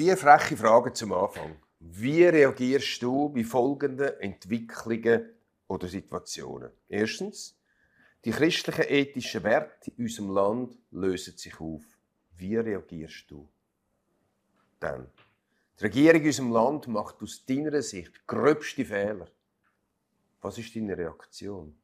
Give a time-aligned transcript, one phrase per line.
[0.00, 1.56] Vier freche Fragen zum Anfang.
[1.78, 5.28] Wie reagierst du bei folgenden Entwicklungen
[5.68, 6.70] oder Situationen?
[6.88, 7.54] Erstens,
[8.24, 11.82] die christlichen ethischen Werte in unserem Land lösen sich auf.
[12.38, 13.46] Wie reagierst du?
[14.78, 15.06] Dann,
[15.78, 19.28] die Regierung in unserem Land macht aus deiner Sicht gröbste Fehler.
[20.40, 21.78] Was ist deine Reaktion?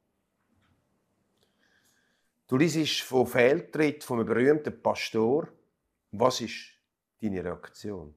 [2.48, 5.48] Du liest von Fehltritt von einem berühmten Pastor.
[6.12, 6.75] Was ist
[7.20, 8.14] deine Reaktion?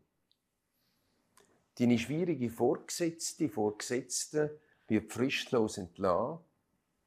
[1.77, 6.39] Deine schwierige Vorgesetzte, Vorgesetzte wird fristlos entlassen.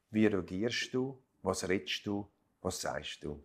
[0.09, 1.21] Wie reagierst du?
[1.43, 2.27] Was redest du?
[2.61, 3.43] Was sagst du?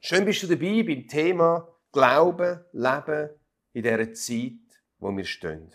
[0.00, 3.30] Schön bist du dabei beim Thema Glauben, Leben
[3.72, 5.72] in dieser Zeit, wo wir stehen.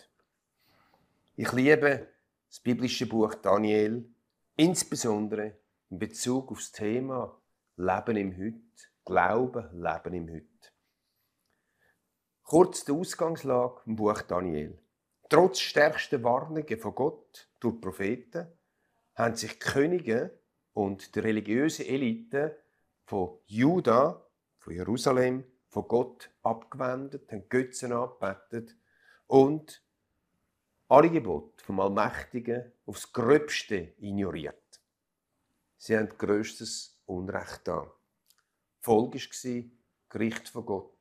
[1.34, 2.08] Ich liebe
[2.48, 4.08] das biblische Buch Daniel,
[4.56, 5.58] insbesondere
[5.90, 7.40] in Bezug auf das Thema
[7.76, 8.60] Leben im Heute,
[9.04, 10.72] Glauben, Leben im Heute.
[12.42, 14.78] Kurz die Ausgangslage im Buch Daniel.
[15.28, 18.48] Trotz stärkster Warnungen von Gott durch Propheten
[19.14, 20.40] haben sich die Könige
[20.72, 22.58] und die religiöse Elite
[23.04, 24.26] von Juda,
[24.58, 28.74] von Jerusalem, von Gott abgewendet, haben Götzen angebetet
[29.26, 29.82] und
[30.88, 34.80] alle Gebote vom Allmächtigen aufs Gröbste ignoriert.
[35.76, 37.90] Sie haben größtes Unrecht da.
[38.80, 39.64] Folge war
[40.08, 40.94] Gericht von Gott.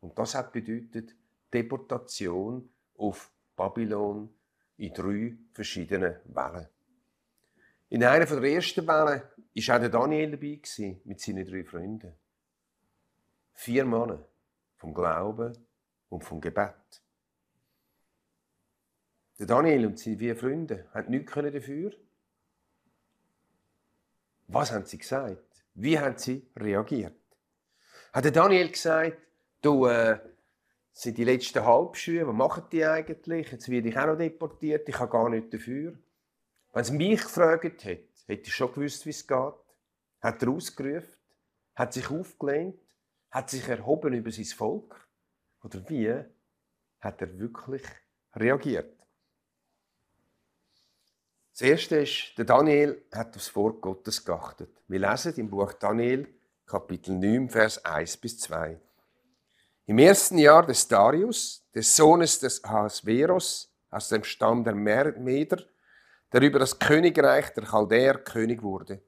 [0.00, 1.14] Und das hat bedeutet
[1.52, 4.34] Deportation auf Babylon
[4.76, 6.68] in drei verschiedenen Wellen.
[7.88, 9.22] In einer der ersten Wellen
[9.54, 12.14] war auch Daniel dabei mit seinen drei Freunden.
[13.52, 14.26] Vier Männer
[14.76, 15.56] vom Glauben
[16.08, 17.02] und vom Gebet.
[19.40, 21.92] Der Daniel und seine vier Freunde haben nichts dafür.
[24.48, 25.64] Was haben sie gesagt?
[25.72, 27.16] Wie haben sie reagiert?
[28.12, 29.16] Hat der Daniel gesagt,
[29.62, 30.18] du, äh,
[30.92, 33.50] sind die letzten Halbschuhe, was machen die eigentlich?
[33.50, 35.94] Jetzt werde ich auch noch deportiert, ich habe gar nichts dafür.
[36.74, 39.54] Wenn sie mich gefragt hätte, hätte ich schon gewusst, wie es geht.
[40.20, 41.16] Hat er ausgerufen,
[41.76, 42.78] hat sich aufgelehnt,
[43.30, 45.08] hat sich erhoben über sein Volk?
[45.62, 46.12] Oder wie
[47.00, 47.84] hat er wirklich
[48.34, 48.99] reagiert?
[51.60, 54.70] Das erste ist, der Daniel hat aufs Wort Gottes geachtet.
[54.88, 56.26] Wir lesen im Buch Daniel,
[56.64, 58.80] Kapitel 9, Vers 1 bis 2.
[59.84, 65.62] Im ersten Jahr des Darius, des Sohnes des Ahasveros, aus dem Stamm der Meder,
[66.32, 69.02] der über das Königreich der Chaldäer König wurde.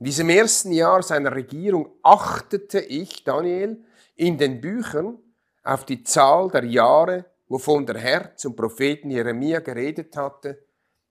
[0.00, 3.84] In diesem ersten Jahr seiner Regierung achtete ich, Daniel,
[4.16, 5.16] in den Büchern
[5.62, 10.66] auf die Zahl der Jahre, wovon der Herr zum Propheten Jeremia geredet hatte,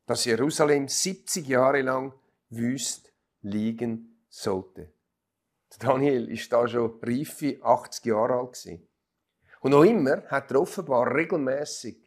[0.08, 2.14] dass Jerusalem 70 Jahre lang
[2.50, 4.94] wüst liegen sollte.
[5.80, 8.68] Daniel ist da schon reife 80 Jahre alt.
[9.60, 11.98] Und noch immer hat er offenbar regelmäßig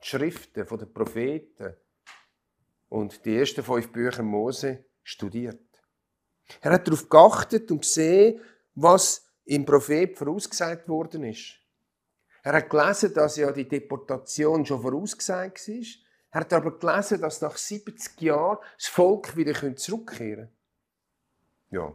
[0.00, 1.74] die Schriften der Propheten
[2.88, 5.60] und die ersten fünf Bücher Mose studiert.
[6.60, 8.40] Er hat darauf geachtet und gesehen,
[8.74, 11.56] was im Prophet vorausgesagt worden ist.
[12.42, 16.09] Er hat gelesen, dass ja die Deportation schon vorausgesagt war.
[16.32, 20.52] Er hat aber gelesen, dass nach 70 Jahren das Volk wieder zurückkehren könnte.
[21.70, 21.94] Ja,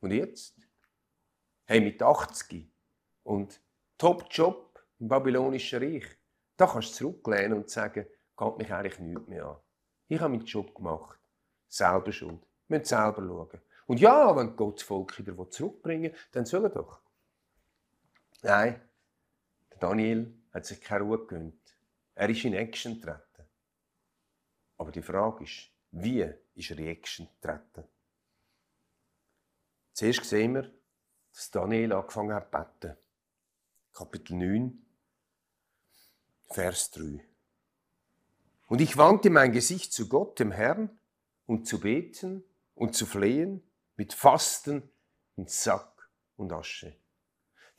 [0.00, 0.54] und jetzt?
[1.66, 2.68] Hey, mit 80
[3.22, 3.60] und
[3.98, 6.06] Top-Job im babylonischen Reich.
[6.56, 9.56] Da kannst du zurücklehnen und sagen, geht mich eigentlich nichts mehr an.
[10.08, 11.18] Ich habe meinen Job gemacht.
[11.68, 12.40] Selber schuld.
[12.68, 13.60] Wir müssen selber schauen.
[13.86, 17.00] Und ja, wenn Gott das Volk wieder zurückbringen will, dann soll er doch.
[18.42, 18.80] Nein,
[19.78, 21.76] Daniel hat sich keine Ruhe gegönnt.
[22.14, 23.25] Er ist in Action getreten.
[24.76, 27.84] Aber die Frage ist, wie ist er in Action getreten?
[29.92, 30.70] Zuerst sehen wir,
[31.32, 32.96] dass Daniel angefangen hat zu beten.
[33.92, 34.86] Kapitel 9,
[36.50, 37.24] Vers 3.
[38.68, 40.98] Und ich wandte mein Gesicht zu Gott, dem Herrn,
[41.46, 42.44] um zu beten
[42.74, 43.62] und zu flehen
[43.96, 44.90] mit Fasten
[45.36, 46.96] in Sack und Asche.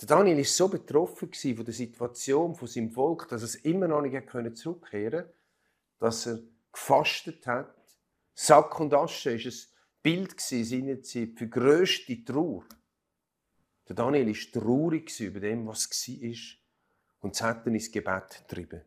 [0.01, 3.87] Der Daniel ist so betroffen von der Situation von seinem Volk, dass er es immer
[3.87, 5.33] noch nicht zurückkehren konnte,
[5.99, 6.39] dass er
[6.77, 7.75] gefastet hat.
[8.33, 12.65] Sack und Asche ist ein Bild seiner Zeit für grösste Trauer.
[13.87, 16.57] Der Daniel war traurig über dem, was war
[17.21, 18.85] und es hat ihn ins Gebet getrieben.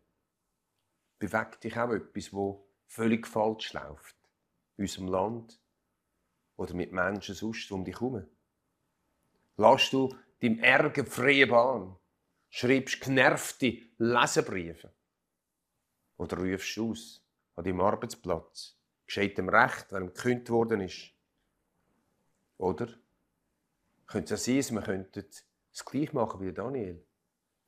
[1.18, 4.16] Bewegt dich auch etwas, wo völlig falsch läuft
[4.76, 5.60] in unserem Land,
[6.56, 8.26] oder mit Menschen sonst um dich herum?
[9.56, 11.96] Lass du deinem Ärger freie Bahn?
[12.50, 14.92] Schreibst genervte Lesebriefe?
[16.18, 17.29] Oder rufst aus
[17.60, 18.74] an deinem Arbeitsplatz?
[19.04, 21.12] Geschieht ihm recht, wenn gekündigt worden ist?
[22.56, 22.88] Oder?
[24.06, 25.26] Könnte es ja sein, dass wir könnten
[25.70, 27.04] das gleiche machen wie Daniel,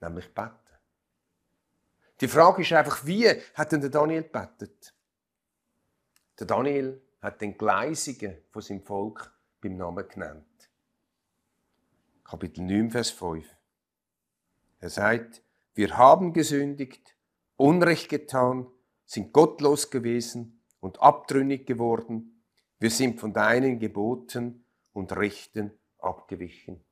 [0.01, 0.57] nämlich beten.
[2.21, 4.95] Die Frage ist einfach, wie hat denn der Daniel gebetet?
[6.39, 9.31] Der Daniel hat den Gleisigen von seinem Volk
[9.61, 10.71] beim Namen genannt.
[12.25, 13.47] Kapitel 9, Vers 5.
[14.81, 15.43] Er sagt,
[15.75, 17.15] wir haben gesündigt,
[17.57, 18.67] Unrecht getan,
[19.13, 22.43] sind gottlos gewesen und abtrünnig geworden.
[22.79, 24.65] Wir sind von deinen Geboten
[24.95, 26.83] und Rechten abgewichen.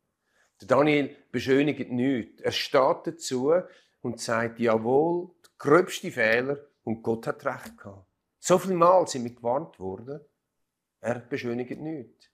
[0.61, 2.43] Der Daniel beschönigt nichts.
[2.43, 3.55] Er steht dazu
[4.03, 8.07] und sagt, jawohl, der gröbste Fehler und Gott hat recht gehabt.
[8.39, 10.21] So viel Mal sind wir gewarnt worden.
[11.01, 12.31] Er beschönigt nichts.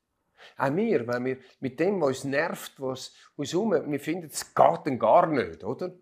[0.57, 4.53] Auch wir, wenn wir mit dem, was uns nervt, was uns um, wir finden, es
[4.53, 5.95] geht dann gar nicht, oder?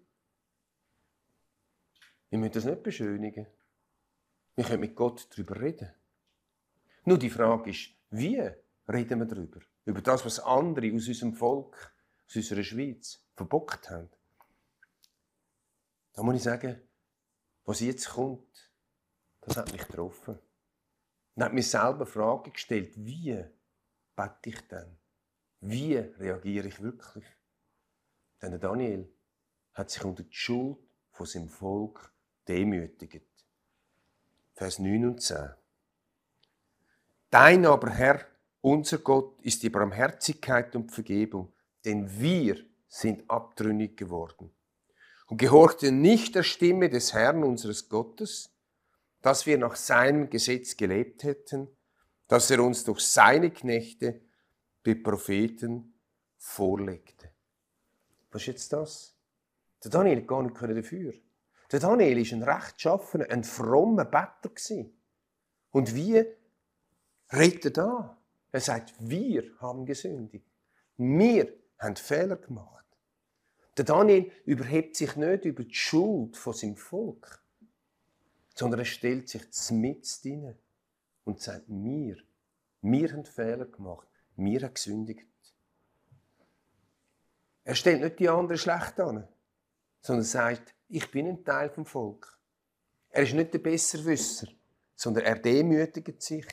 [2.30, 3.46] Wir müssen das nicht beschönigen.
[4.56, 5.92] Wir können mit Gott darüber reden.
[7.04, 8.40] Nur die Frage ist, wie
[8.88, 9.60] reden wir darüber?
[9.84, 11.92] Über das, was andere aus unserem Volk,
[12.26, 14.08] aus unserer Schweiz verbockt haben.
[16.12, 16.80] Da muss ich sagen,
[17.64, 18.72] was jetzt kommt,
[19.40, 20.38] das hat mich getroffen.
[21.34, 23.44] Und hat mir selber Fragen gestellt, wie
[24.14, 24.96] bete ich denn?
[25.60, 27.24] Wie reagiere ich wirklich?
[28.40, 29.12] Denn Daniel
[29.72, 30.78] hat sich unter die Schuld
[31.10, 32.12] von seinem Volk
[32.46, 33.33] demütigt.
[34.54, 35.50] Vers 9 und 10.
[37.30, 38.20] Dein aber Herr,
[38.60, 41.52] unser Gott, ist die Barmherzigkeit und Vergebung,
[41.84, 44.54] denn wir sind abtrünnig geworden
[45.26, 48.54] und gehorchten nicht der Stimme des Herrn unseres Gottes,
[49.20, 51.68] dass wir nach seinem Gesetz gelebt hätten,
[52.28, 54.20] dass er uns durch seine Knechte,
[54.86, 55.94] die Propheten,
[56.36, 57.30] vorlegte.
[58.30, 59.16] Was ist jetzt das?
[59.82, 61.14] Der Daniel hat gar nicht dafür.
[61.74, 64.52] Der Daniel war ein rechtschaffener, ein frommer Better.
[65.72, 66.24] Und wie
[67.32, 68.18] redet er da?
[68.52, 70.46] Er sagt, wir haben gesündigt.
[70.96, 72.86] Wir haben Fehler gemacht.
[73.76, 77.42] Der Daniel überhebt sich nicht über die Schuld von seinem Volk,
[78.54, 79.42] sondern er stellt sich
[79.72, 80.56] mit hinein
[81.24, 82.18] und sagt, wir,
[82.82, 84.06] wir haben Fehler gemacht,
[84.36, 85.26] wir haben gesündigt.
[87.64, 89.26] Er stellt nicht die anderen schlecht an,
[90.04, 92.38] sondern sagt, ich bin ein Teil vom Volk.
[93.08, 94.48] Er ist nicht der Besserwisser,
[94.94, 96.46] sondern er demütigt sich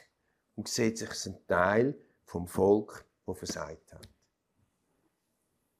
[0.55, 4.07] und sieht sich als ein Teil vom Volk, das versagt hat.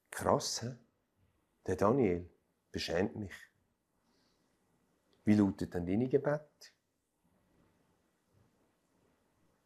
[0.09, 0.71] Krass, he?
[1.65, 2.29] der Daniel
[2.73, 3.33] beschämt mich.
[5.23, 6.73] Wie lautet denn deine Gebet?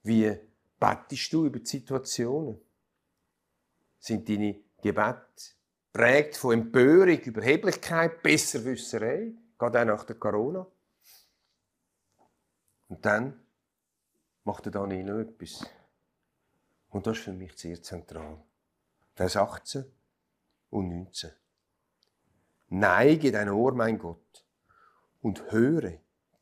[0.03, 0.37] Wie
[0.79, 2.61] bettest du über die Situationen?
[3.97, 5.54] Sind deine Gebete
[5.95, 10.67] prägt von Empörung, Überheblichkeit, Besserwisserei, gerade auch nach der Corona?
[12.89, 13.39] Und dann
[14.43, 15.65] macht er Daniel noch etwas.
[16.89, 18.43] Und das ist für mich sehr zentral.
[19.13, 19.85] Vers 18
[20.71, 21.31] und 19.
[22.67, 24.45] Neige dein Ohr, mein Gott,
[25.21, 25.93] und höre.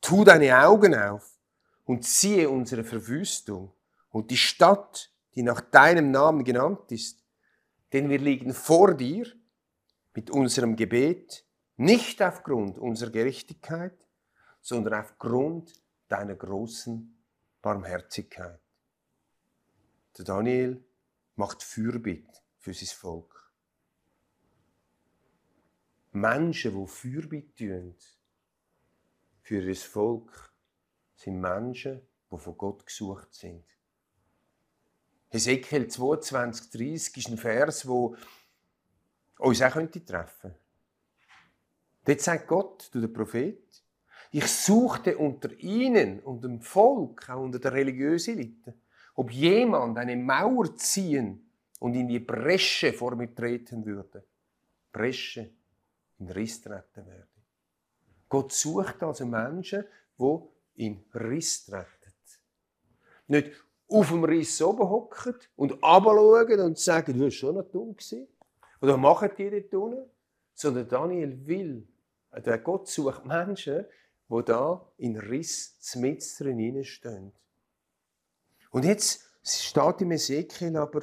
[0.01, 1.37] Tu deine Augen auf
[1.85, 3.71] und siehe unsere Verwüstung
[4.09, 7.23] und die Stadt, die nach deinem Namen genannt ist.
[7.91, 9.27] Denn wir liegen vor dir
[10.13, 11.45] mit unserem Gebet,
[11.77, 14.07] nicht aufgrund unserer Gerechtigkeit,
[14.61, 15.73] sondern aufgrund
[16.07, 17.17] deiner großen
[17.61, 18.59] Barmherzigkeit.
[20.17, 20.83] Der Daniel
[21.35, 23.51] macht Fürbitte für sein Volk.
[26.11, 27.95] Menschen, die Fürbitte tun
[29.41, 30.53] für ihr Volk,
[31.15, 32.01] sind Menschen,
[32.31, 33.65] die von Gott gesucht sind.
[35.29, 38.15] Hesekiel 22, 30 ist ein Vers, wo
[39.39, 40.55] uns auch treffen könnte.
[42.05, 43.63] Dort sagt Gott, du der Prophet,
[44.31, 48.73] ich suchte unter ihnen und dem Volk, auch unter der religiösen Elite,
[49.15, 51.49] ob jemand eine Mauer ziehen
[51.79, 54.23] und in die Bresche vor mir treten würde.
[54.91, 55.51] Bresche,
[56.19, 57.27] in Riss treten werde.
[58.27, 59.85] Gott sucht also Menschen,
[60.17, 61.87] die in Riss treten.
[63.27, 63.51] Nicht
[63.87, 68.27] auf dem Riss oben hocken und runterschauen und sagen, du warst schon noch dumm gewesen.
[68.83, 70.09] Oder machen die dort unten?
[70.53, 71.87] Sondern Daniel will,
[72.45, 73.85] der Gott sucht Menschen,
[74.27, 77.31] die da in Riss mit drin.
[78.71, 81.01] Und jetzt steht im Ezekiel aber,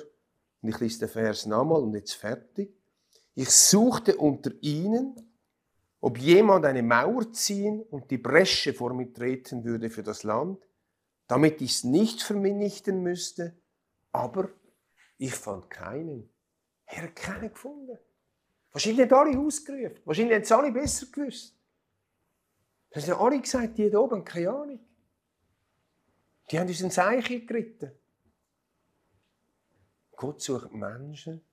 [0.60, 2.70] und ich lese den Vers nochmal und jetzt fertig,
[3.34, 5.16] ich suchte unter ihnen,
[6.02, 10.62] ob jemand eine Mauer ziehen und die Bresche vor mir treten würde für das Land,
[11.26, 13.56] damit ich es nicht vernichten müsste,
[14.12, 14.50] aber
[15.16, 16.28] ich fand keinen.
[16.90, 17.98] Er hat keinen gefunden.
[18.72, 20.00] Wahrscheinlich hat alle ausgerufen.
[20.04, 21.56] Wahrscheinlich haben es alle besser gewusst.
[22.90, 24.80] Das haben alle gesagt, die da oben keine Ahnung.
[26.50, 27.92] Die haben uns ein Zeichen geritten.
[30.16, 31.44] Gott sucht Menschen,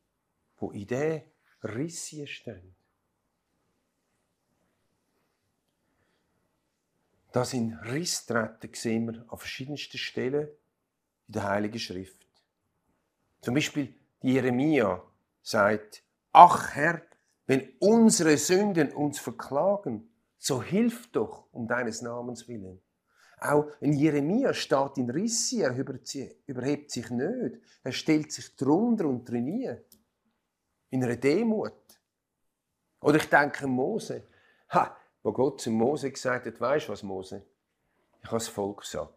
[0.59, 1.21] die in diesen
[1.63, 2.75] Rissen stehen.
[7.31, 10.47] Das in Riss treten sehen wir an verschiedensten Stellen
[11.27, 12.25] in der Heiligen Schrift.
[13.41, 15.03] Zum Beispiel die Jeremia
[15.47, 17.01] sagt, ach Herr,
[17.45, 22.81] wenn unsere Sünden uns verklagen, so hilf doch um deines Namens willen.
[23.39, 29.25] Auch in Jeremia steht in Rissi, er überhebt sich nicht, er stellt sich drunter und
[29.25, 29.97] trainiert.
[30.89, 31.73] In einer Demut.
[32.99, 34.23] Oder ich denke Mose.
[34.71, 37.45] Ha, wo Gott zu Mose gesagt hat, weißt du was, Mose?
[38.19, 39.13] Ich habe das Volk satt.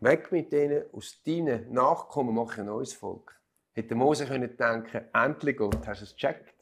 [0.00, 3.39] Weg mit denen, aus deinen Nachkommen mache ich ein neues Volk.
[3.80, 6.54] Hätte Mose können denken, endlich Gott, hast du es gecheckt?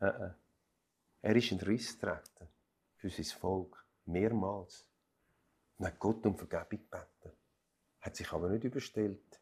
[0.00, 0.34] Uh -uh.
[1.20, 2.48] Er ist in Riss getreten
[2.96, 4.88] für sein Volk, mehrmals.
[5.76, 7.36] Und hat Gott um Vergebung gebeten.
[8.00, 9.38] Hat sich aber nicht überstellt.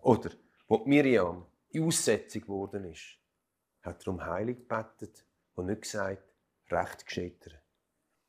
[0.00, 0.28] Oder,
[0.66, 3.18] wo Miriam in Aussetzung geworden ist,
[3.80, 6.22] hat er um Heilig gebetet und nicht gesagt,
[6.70, 7.62] recht gescheitert.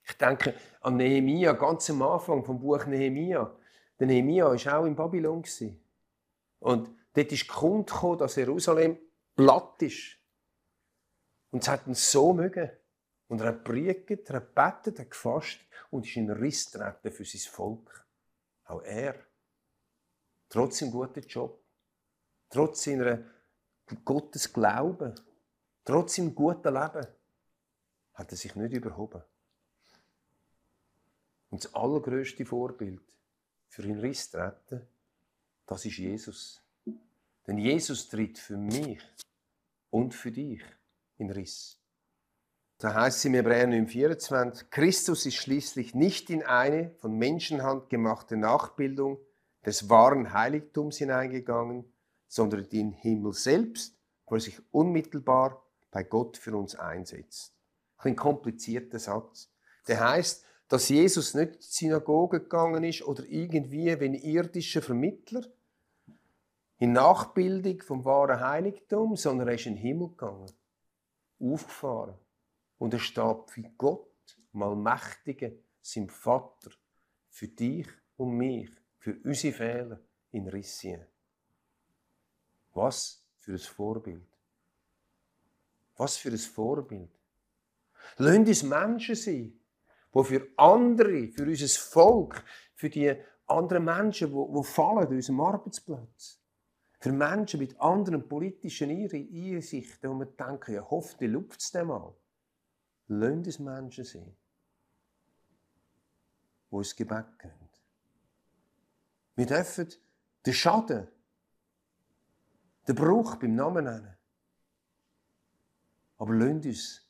[0.03, 3.53] Ich denke an Nehemia, ganz am Anfang vom Buch Nehemia.
[4.00, 5.44] Der Nehemia war auch in Babylon.
[6.60, 8.98] Und dort ist Kund gekommen, dass Jerusalem
[9.36, 10.18] platt ist.
[11.51, 12.70] Und es hat ihn so mögen.
[13.28, 15.60] Und er hat predigt, er hat betet, er hat gefasst
[15.92, 18.06] und ist in Riss getreten für sein Volk.
[18.66, 19.16] Auch er.
[20.50, 21.63] Trotz seinem guten Job.
[22.50, 23.24] Trotz seiner
[24.04, 25.13] Gottes Glauben.
[25.86, 27.08] Trotz seinem guten Leben.
[28.13, 29.22] Hat er sich nicht überhoben.
[31.51, 33.01] Und das allergrößte Vorbild
[33.70, 34.88] für ihn Riss treten,
[35.66, 36.62] das ist Jesus.
[37.50, 39.00] Denn Jesus tritt für mich
[39.89, 40.62] und für dich
[41.18, 41.82] in Riss.
[42.77, 48.38] Da heißt es im Hebräer 9,24, Christus ist schließlich nicht in eine von Menschenhand gemachte
[48.38, 49.18] Nachbildung
[49.65, 51.91] des wahren Heiligtums hineingegangen,
[52.27, 57.56] sondern in den Himmel selbst, wo er sich unmittelbar bei Gott für uns einsetzt.
[57.98, 59.51] Ein komplizierter Satz.
[59.88, 65.41] Der heißt, dass Jesus nicht in die Synagoge gegangen ist oder irgendwie wie ein Vermittler
[66.79, 70.51] in Nachbildung vom wahren Heiligtum, sondern er ist in den Himmel gegangen,
[71.39, 72.15] aufgefahren.
[72.77, 76.71] Und er steht wie Gott, mal Mächtige, sein Vater,
[77.29, 80.00] für dich und mich, für unsere Fehler
[80.31, 81.05] in Rissien.
[82.74, 84.27] Was für ein Vorbild.
[85.98, 87.12] Was für ein Vorbild.
[88.17, 89.59] Lasst uns Menschen sein,
[90.13, 92.43] die für andere, für unser Volk,
[92.74, 93.13] für die
[93.48, 96.38] anderen Menschen, die, die fallen an unserem Arbeitsplatz,
[97.00, 102.13] für Menschen mit anderen politischen Einsichten, wo wir denken, ja, hoffentlich luft es dem mal.
[103.08, 104.36] Lasst uns Menschen sein,
[106.70, 107.70] die ins Gebet gehen.
[109.36, 109.88] Wir dürfen
[110.46, 111.08] den Schaden,
[112.88, 114.18] den Bruch beim Namen nennen.
[116.18, 117.08] Aber lasst uns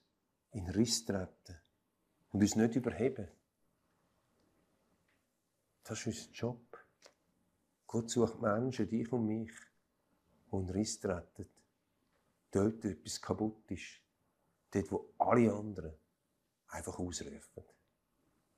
[0.52, 1.60] in Riss treten
[2.32, 3.28] und uns nicht überheben.
[5.84, 6.86] Das ist unser Job.
[7.88, 9.52] Gott sucht Menschen, dich und mich,
[10.52, 11.48] in Riss treten.
[12.52, 14.02] Dort etwas kaputt ist.
[14.72, 15.94] Dort, wo alle anderen
[16.68, 17.64] einfach ausrufen.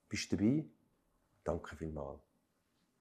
[0.08, 0.66] Bist du dabei?
[1.44, 2.31] Danke vielmals.